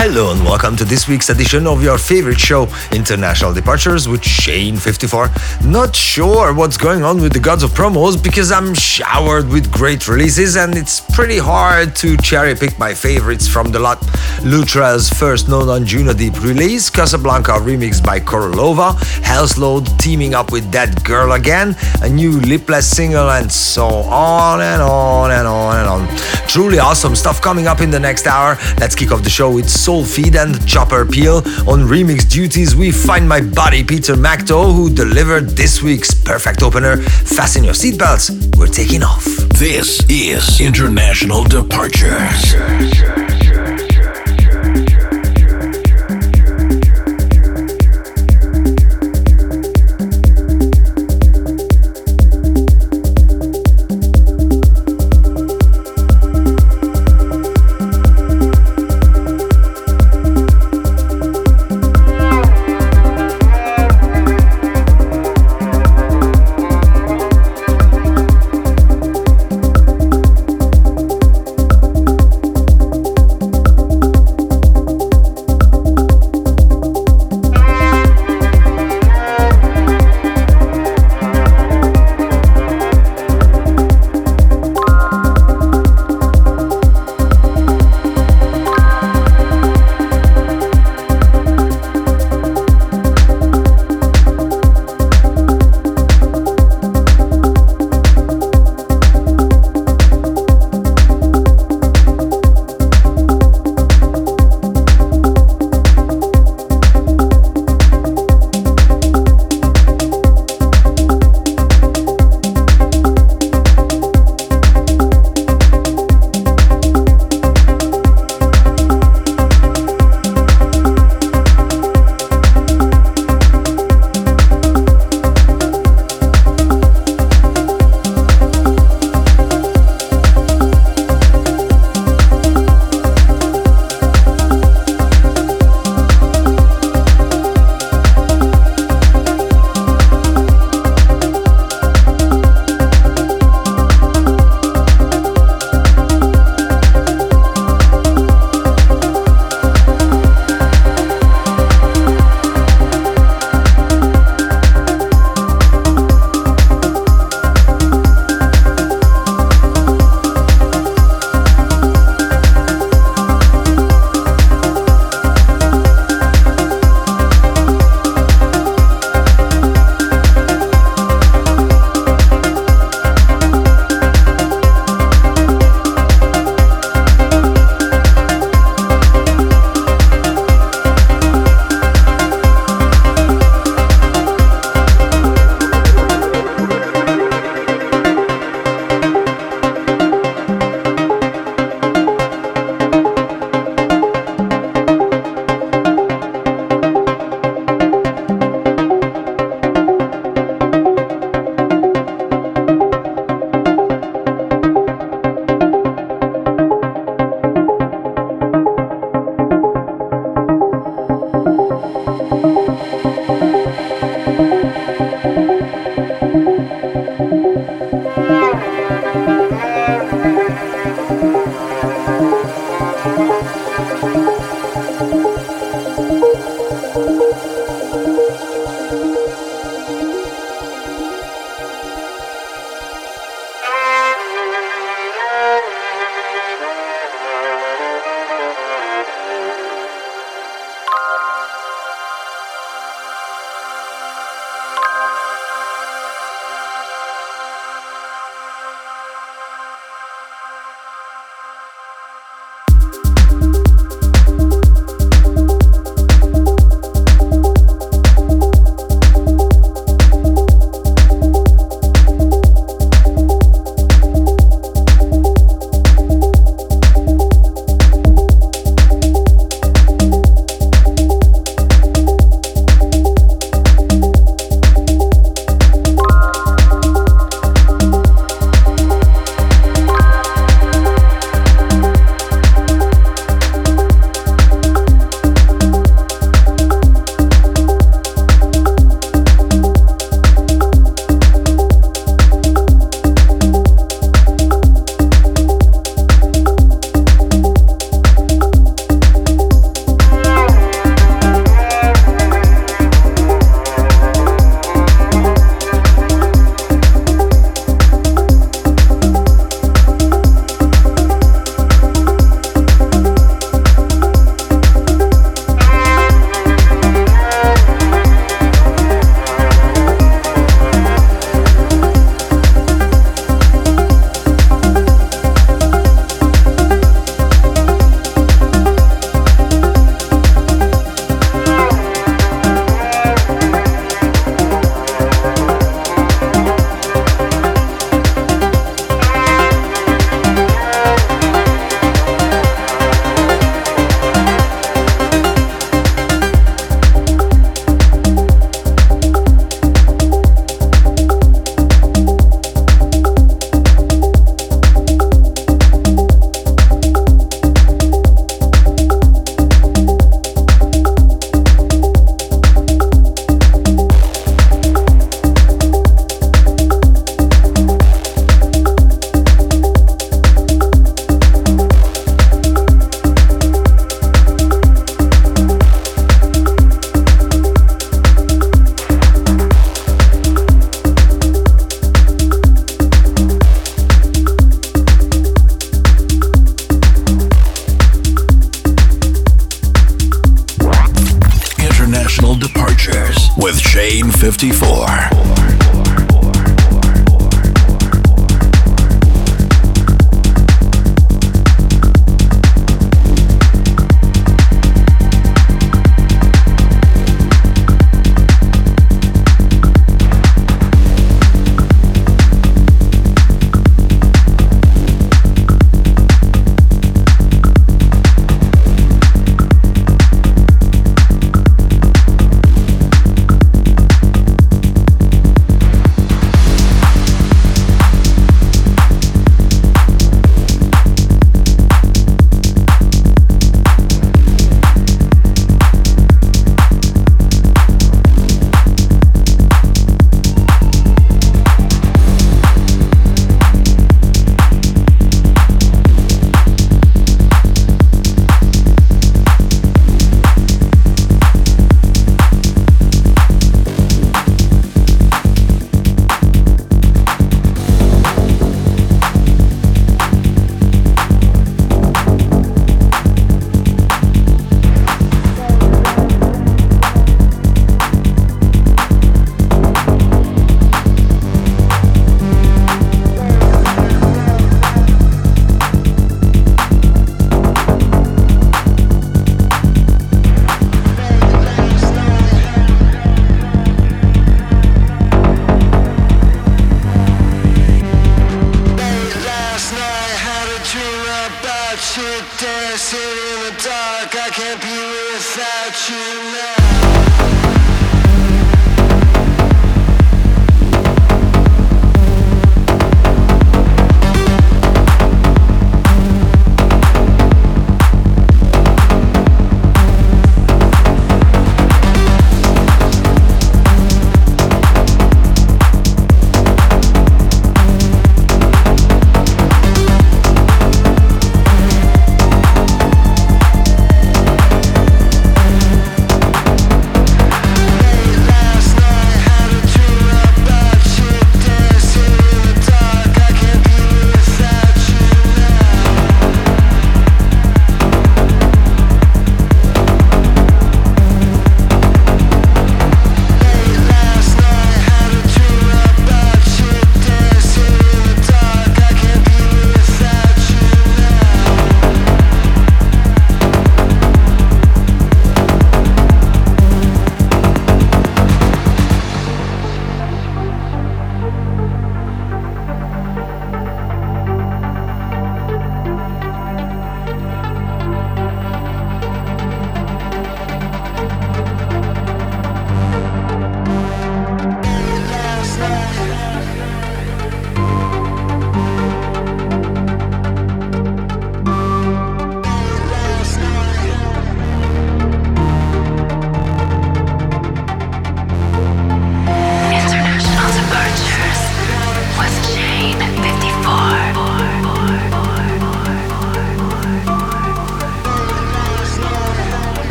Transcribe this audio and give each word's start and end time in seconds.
Hello 0.00 0.30
and 0.30 0.44
welcome 0.44 0.76
to 0.76 0.84
this 0.84 1.08
week's 1.08 1.28
edition 1.28 1.66
of 1.66 1.82
your 1.82 1.98
favorite 1.98 2.38
show, 2.38 2.68
International 2.92 3.52
Departures 3.52 4.06
with 4.06 4.20
Shane54. 4.20 5.66
Not 5.68 5.96
sure 5.96 6.54
what's 6.54 6.76
going 6.76 7.02
on 7.02 7.20
with 7.20 7.32
the 7.32 7.40
gods 7.40 7.64
of 7.64 7.72
promos 7.72 8.22
because 8.22 8.52
I'm 8.52 8.74
showered 8.74 9.48
with 9.48 9.72
great 9.72 10.06
releases 10.06 10.56
and 10.56 10.76
it's 10.76 11.00
pretty 11.00 11.38
hard 11.38 11.96
to 11.96 12.16
cherry 12.18 12.54
pick 12.54 12.78
my 12.78 12.94
favorites 12.94 13.48
from 13.48 13.72
the 13.72 13.80
lot. 13.80 13.98
Luttrell's 14.44 15.10
first 15.10 15.48
non 15.48 15.66
Anjuna 15.66 16.16
Deep 16.16 16.40
release, 16.44 16.88
Kasablanca 16.88 17.58
remixed 17.58 18.04
by 18.04 18.20
Korolova, 18.20 18.94
Hel-sløwed 19.24 19.98
teaming 19.98 20.32
up 20.32 20.52
with 20.52 20.70
That 20.70 21.02
Girl 21.02 21.32
Again, 21.32 21.74
a 22.02 22.08
new 22.08 22.38
Lipless 22.42 22.88
single, 22.88 23.30
and 23.30 23.50
so 23.50 23.88
on 23.88 24.60
and 24.60 24.80
on 24.80 25.32
and 25.32 25.48
on 25.48 25.76
and 25.76 25.88
on. 25.88 26.18
Truly 26.46 26.78
awesome 26.78 27.16
stuff 27.16 27.42
coming 27.42 27.66
up 27.66 27.80
in 27.80 27.90
the 27.90 27.98
next 27.98 28.28
hour. 28.28 28.56
Let's 28.78 28.94
kick 28.94 29.10
off 29.10 29.24
the 29.24 29.30
show 29.30 29.50
with 29.50 29.68
Soulfeed 29.88 30.36
and 30.36 30.54
Copper 30.70 31.06
Feel. 31.06 31.38
On 31.66 31.80
remix 31.88 32.28
duties, 32.28 32.76
we 32.76 32.92
find 32.92 33.26
my 33.26 33.40
buddy 33.40 33.82
Peter 33.82 34.12
Makto, 34.16 34.70
who 34.74 34.90
delivered 34.90 35.48
this 35.56 35.82
week's 35.82 36.12
perfect 36.12 36.62
opener. 36.62 36.98
Fasten 36.98 37.64
your 37.64 37.72
seatbelts, 37.72 38.54
we're 38.58 38.66
taking 38.66 39.02
off. 39.02 39.24
This 39.58 40.04
is 40.10 40.60
International 40.60 41.42
Departures. 41.42 43.27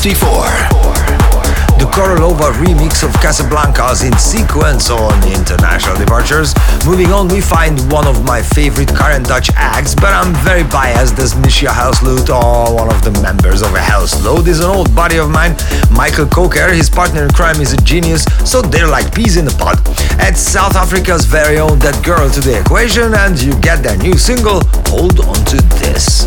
54. 0.00 0.16
The 1.76 1.84
Korolova 1.92 2.56
remix 2.56 3.02
of 3.04 3.12
Kasablanca's 3.20 4.02
in 4.02 4.16
sequence 4.16 4.88
on 4.88 5.12
International 5.28 5.94
Departures. 5.94 6.54
Moving 6.86 7.12
on, 7.12 7.28
we 7.28 7.42
find 7.42 7.76
one 7.92 8.06
of 8.06 8.24
my 8.24 8.40
favorite 8.40 8.88
current 8.88 9.26
Dutch 9.26 9.50
acts, 9.56 9.94
but 9.94 10.14
I'm 10.14 10.32
very 10.36 10.64
biased 10.64 11.18
as 11.18 11.36
Misha 11.36 11.66
Houseloot, 11.66 12.30
or 12.30 12.40
uh, 12.40 12.72
one 12.72 12.88
of 12.88 13.04
the 13.04 13.10
members 13.20 13.60
of 13.60 13.74
a 13.74 13.78
Houseloot, 13.78 14.46
is 14.46 14.60
an 14.60 14.70
old 14.70 14.94
buddy 14.96 15.18
of 15.18 15.28
mine, 15.28 15.54
Michael 15.90 16.26
Coker. 16.26 16.72
His 16.72 16.88
partner 16.88 17.24
in 17.24 17.30
crime 17.32 17.60
is 17.60 17.74
a 17.74 17.80
genius, 17.82 18.24
so 18.50 18.62
they're 18.62 18.88
like 18.88 19.14
peas 19.14 19.36
in 19.36 19.46
a 19.48 19.52
pod. 19.60 19.86
Add 20.16 20.34
South 20.34 20.76
Africa's 20.76 21.26
very 21.26 21.58
own 21.58 21.78
That 21.80 22.02
Girl 22.02 22.30
to 22.30 22.40
the 22.40 22.58
equation, 22.58 23.12
and 23.12 23.38
you 23.38 23.52
get 23.60 23.82
their 23.82 23.98
new 23.98 24.16
single, 24.16 24.62
Hold 24.88 25.20
On 25.20 25.36
To 25.44 25.56
This. 25.76 26.24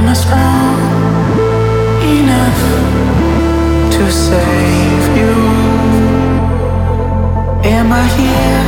Am 0.00 0.08
I 0.08 0.14
strong 0.14 0.80
enough 2.20 2.60
to 3.92 4.10
save 4.10 5.04
you? 5.18 5.34
Am 7.70 7.92
I 7.92 8.06
here? 8.16 8.59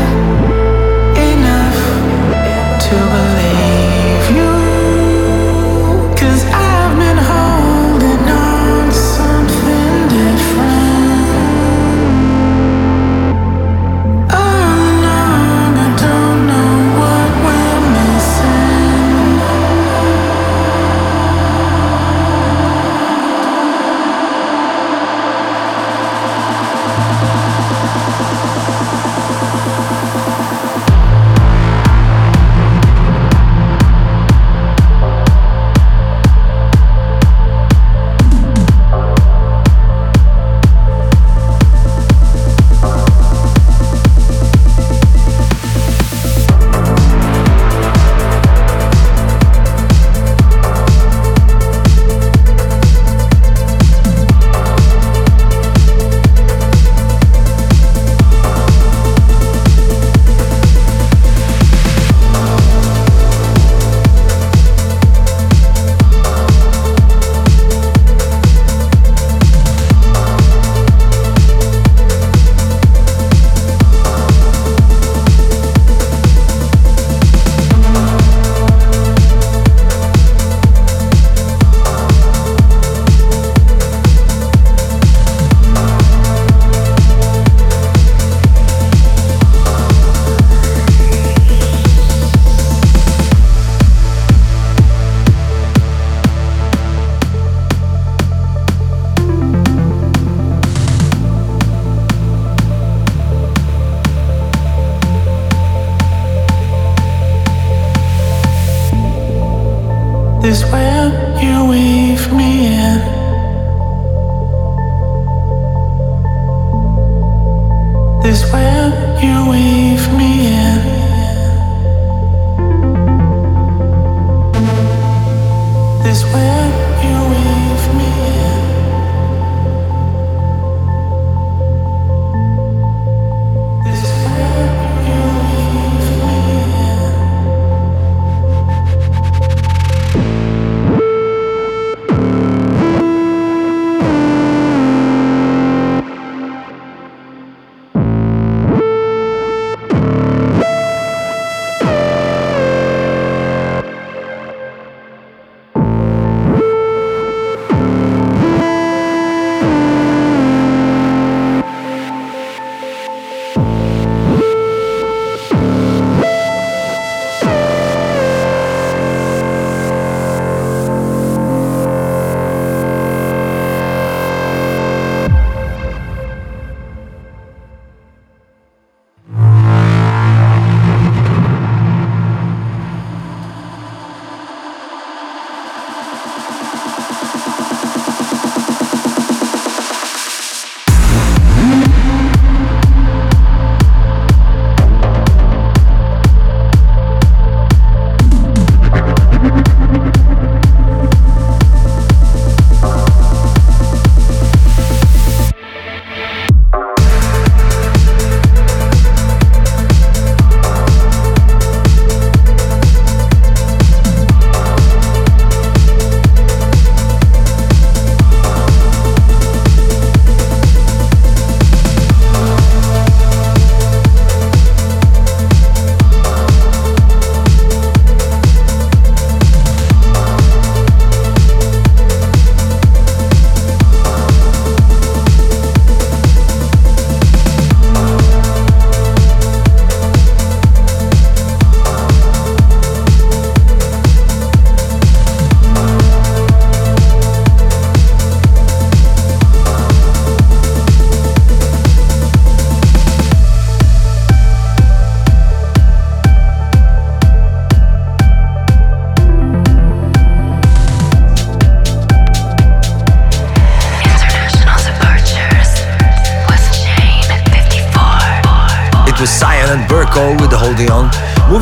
this 110.53 110.65
way 110.71 110.92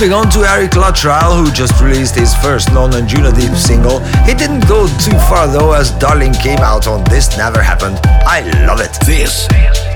Moving 0.01 0.15
on 0.15 0.31
to 0.31 0.39
Eric 0.49 0.77
Luttrell, 0.77 1.37
who 1.37 1.53
just 1.53 1.79
released 1.83 2.15
his 2.15 2.35
first 2.35 2.73
non 2.73 2.93
Anjuna 2.93 3.37
single. 3.55 4.01
He 4.25 4.33
didn't 4.33 4.67
go 4.67 4.87
too 4.97 5.19
far 5.29 5.47
though, 5.47 5.73
as 5.73 5.91
Darling 5.91 6.33
came 6.33 6.61
out 6.61 6.87
on 6.87 7.05
This 7.05 7.37
Never 7.37 7.61
Happened. 7.61 8.01
I 8.07 8.41
love 8.65 8.81
it. 8.81 8.97
This 9.05 9.47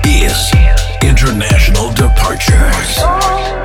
is 0.05 0.53
International 1.01 1.91
Departures. 1.91 3.64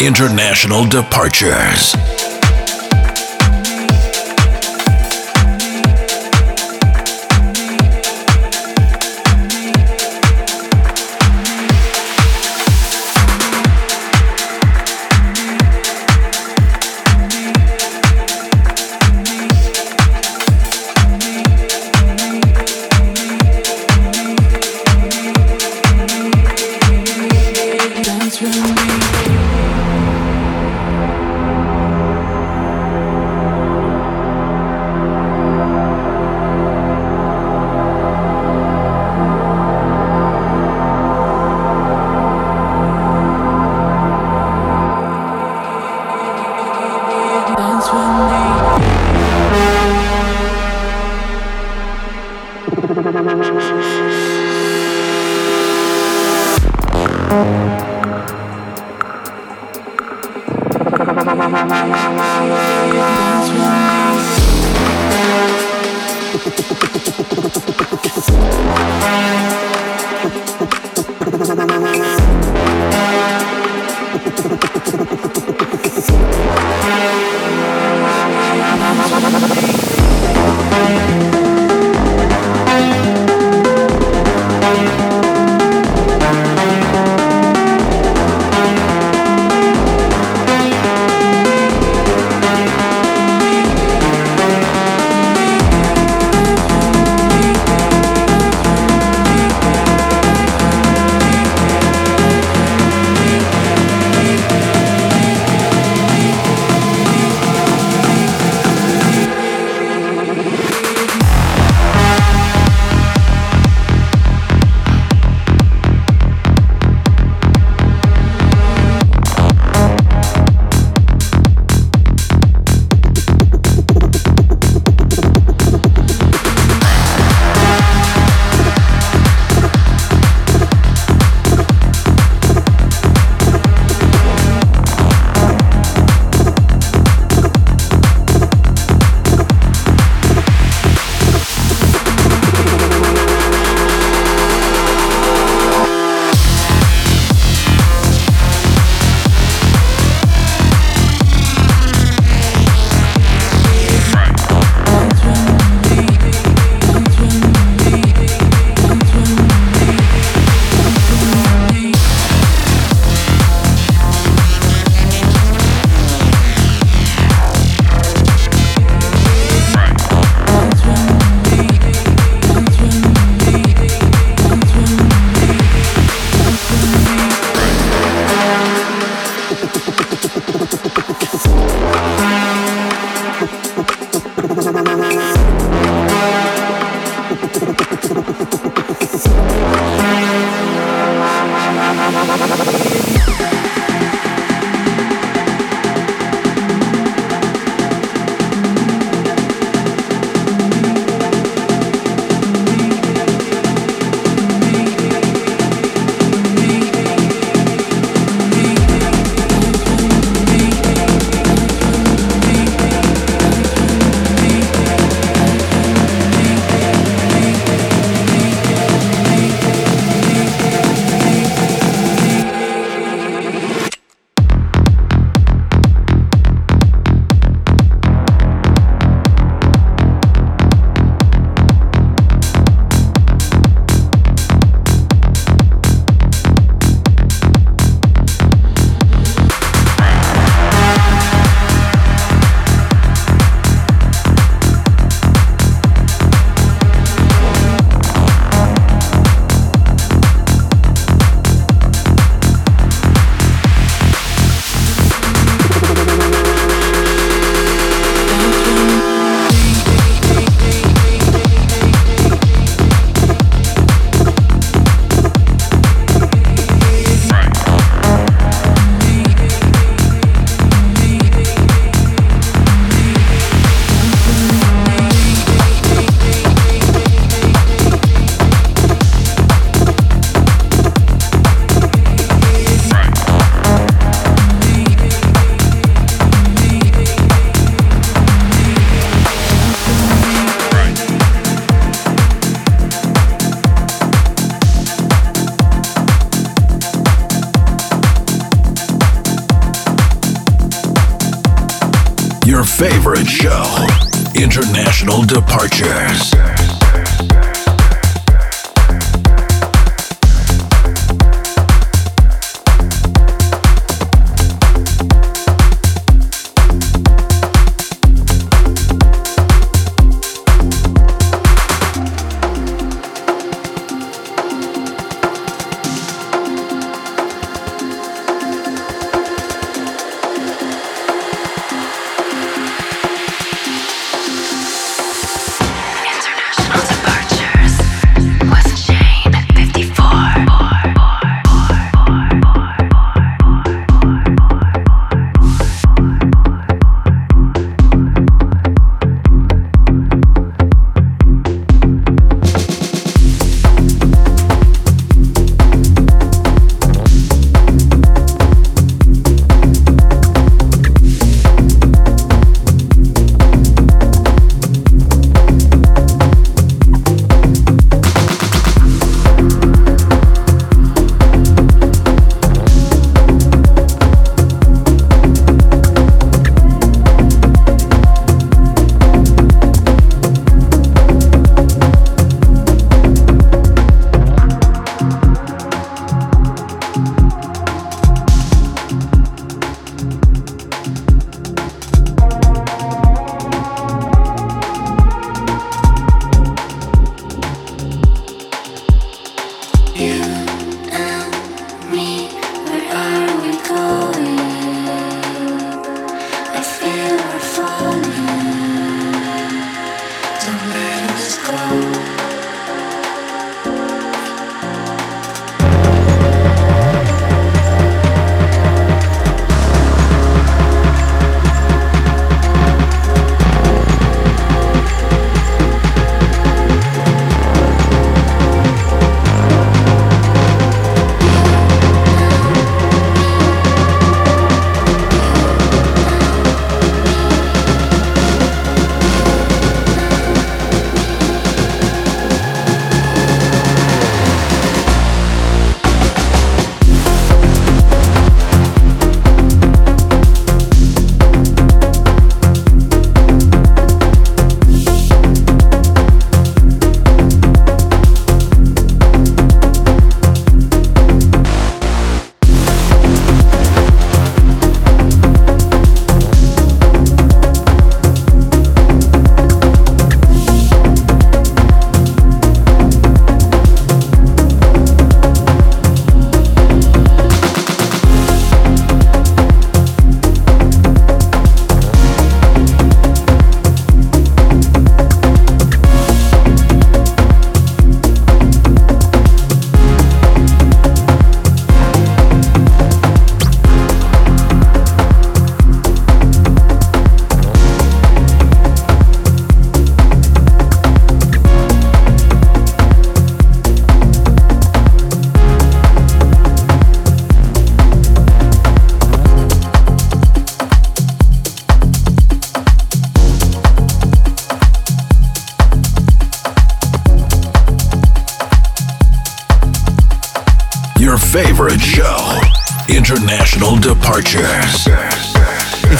International 0.00 0.86
Departures. 0.86 2.25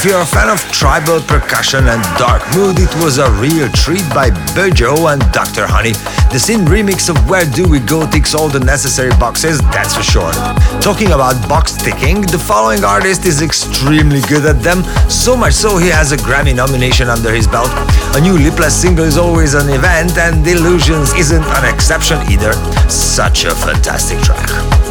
You're 0.07 0.21
a 0.21 0.25
fan 0.25 0.49
of 0.49 0.61
tribal 0.71 1.21
percussion 1.21 1.89
and 1.89 2.01
dark 2.17 2.41
mood, 2.55 2.79
it 2.79 2.95
was 3.03 3.19
a 3.19 3.29
real 3.43 3.69
treat 3.71 4.07
by 4.15 4.31
Böjo 4.55 5.13
and 5.13 5.21
Dr. 5.33 5.67
Honey. 5.67 5.95
The 6.31 6.39
Sin 6.39 6.61
remix 6.61 7.11
of 7.11 7.19
Where 7.29 7.45
Do 7.45 7.67
We 7.67 7.81
Go 7.81 8.09
ticks 8.09 8.33
all 8.33 8.49
the 8.49 8.61
necessary 8.61 9.11
boxes, 9.19 9.59
that's 9.75 9.97
for 9.97 10.05
sure. 10.05 10.31
Talking 10.81 11.11
about 11.11 11.35
box 11.49 11.73
ticking, 11.73 12.21
the 12.21 12.39
following 12.39 12.85
artist 12.85 13.27
is 13.27 13.43
extremely 13.43 14.21
good 14.29 14.47
at 14.47 14.63
them, 14.63 14.85
so 15.11 15.37
much 15.37 15.55
so 15.55 15.77
he 15.77 15.89
has 15.89 16.13
a 16.13 16.17
Grammy 16.19 16.55
nomination 16.55 17.09
under 17.09 17.33
his 17.33 17.49
belt. 17.49 17.71
A 18.15 18.21
new 18.21 18.39
Lipless 18.39 18.81
single 18.81 19.07
is 19.07 19.19
always 19.19 19.55
an 19.55 19.69
event, 19.71 20.17
and 20.19 20.47
Illusions 20.47 21.15
isn't 21.15 21.43
an 21.43 21.75
exception 21.75 22.19
either. 22.31 22.53
Such 22.89 23.45
a 23.45 23.51
fantastic 23.57 24.21
track. 24.21 24.86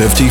50 0.00 0.29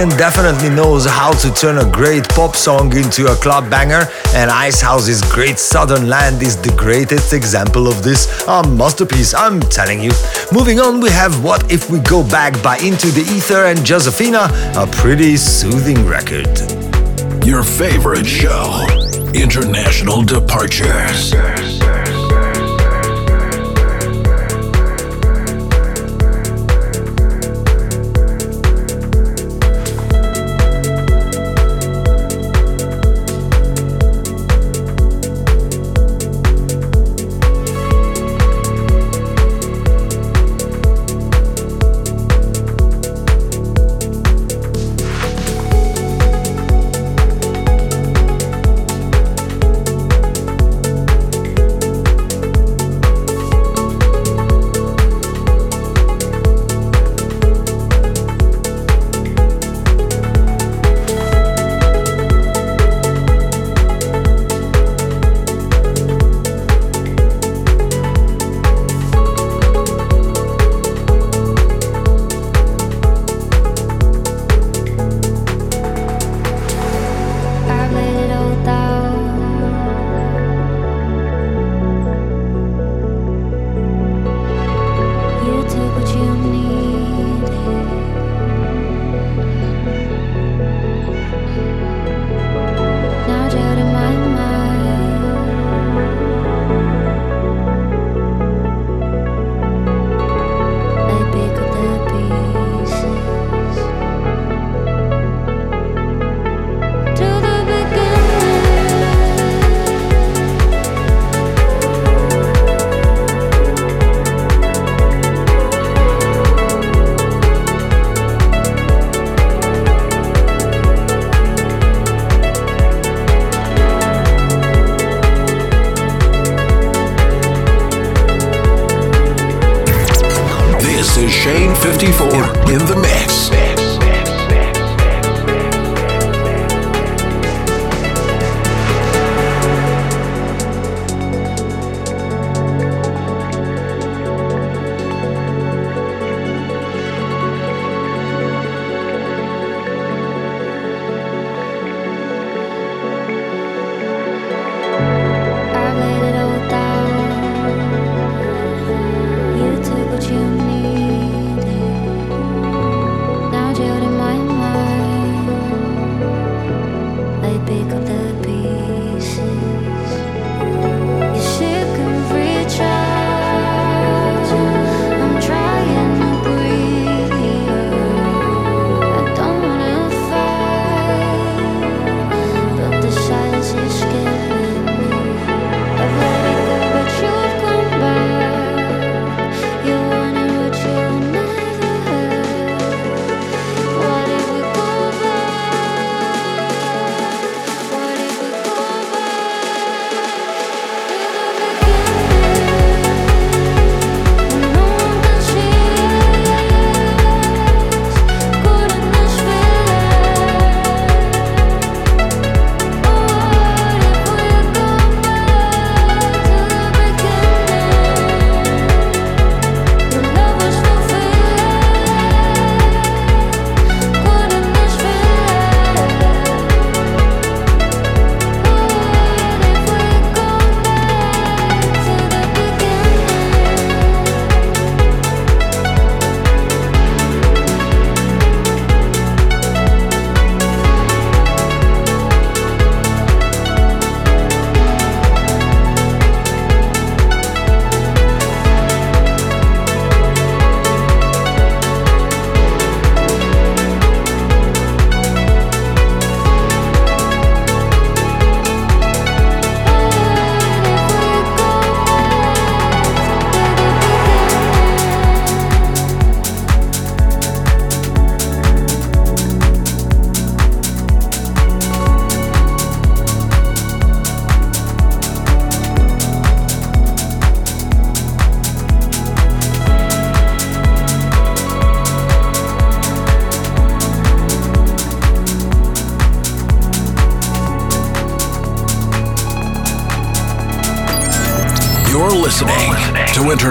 Cassian 0.00 0.18
definitely 0.18 0.70
knows 0.70 1.04
how 1.04 1.30
to 1.30 1.52
turn 1.52 1.76
a 1.76 1.90
great 1.92 2.26
pop 2.30 2.56
song 2.56 2.96
into 2.96 3.26
a 3.26 3.34
club 3.34 3.68
banger, 3.68 4.08
and 4.34 4.50
Icehouse's 4.50 5.20
Great 5.30 5.58
Southern 5.58 6.08
Land 6.08 6.42
is 6.42 6.56
the 6.56 6.74
greatest 6.74 7.34
example 7.34 7.86
of 7.86 8.02
this. 8.02 8.26
A 8.48 8.66
masterpiece, 8.66 9.34
I'm 9.34 9.60
telling 9.60 10.00
you. 10.00 10.12
Moving 10.52 10.80
on, 10.80 11.00
we 11.00 11.10
have 11.10 11.44
What 11.44 11.70
If 11.70 11.90
We 11.90 11.98
Go 11.98 12.22
Back 12.22 12.62
by 12.62 12.78
Into 12.78 13.08
the 13.08 13.30
Ether 13.30 13.66
and 13.66 13.84
Josefina, 13.84 14.48
a 14.74 14.86
pretty 14.90 15.36
soothing 15.36 16.06
record. 16.06 16.48
Your 17.44 17.62
favorite 17.62 18.26
show, 18.26 18.86
International 19.34 20.22
Departures. 20.22 21.79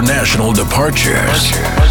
International 0.00 0.54
departures. 0.54 1.52
Mix 1.52 1.89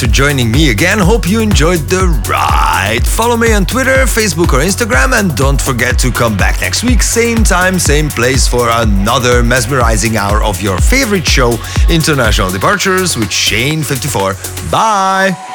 For 0.00 0.06
joining 0.06 0.50
me 0.50 0.70
again. 0.70 0.98
Hope 0.98 1.28
you 1.28 1.40
enjoyed 1.40 1.80
the 1.80 2.06
ride. 2.26 3.06
Follow 3.06 3.36
me 3.36 3.52
on 3.52 3.66
Twitter, 3.66 4.06
Facebook, 4.06 4.54
or 4.54 4.64
Instagram, 4.64 5.12
and 5.12 5.36
don't 5.36 5.60
forget 5.60 5.98
to 5.98 6.10
come 6.10 6.38
back 6.38 6.58
next 6.62 6.82
week, 6.82 7.02
same 7.02 7.44
time, 7.44 7.78
same 7.78 8.08
place, 8.08 8.48
for 8.48 8.70
another 8.70 9.42
mesmerizing 9.42 10.16
hour 10.16 10.42
of 10.42 10.62
your 10.62 10.78
favorite 10.78 11.26
show, 11.26 11.58
International 11.90 12.50
Departures 12.50 13.18
with 13.18 13.28
Shane54. 13.28 14.70
Bye. 14.72 15.49